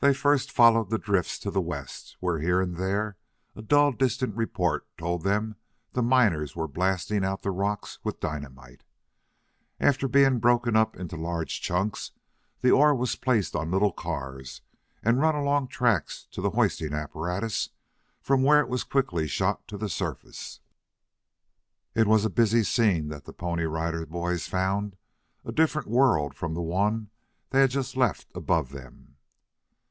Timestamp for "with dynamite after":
8.04-10.06